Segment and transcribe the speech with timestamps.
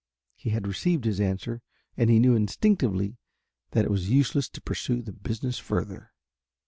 [0.35, 1.61] He had received his answer
[1.95, 3.17] and he knew instinctively
[3.69, 6.11] that it was useless to pursue the business further.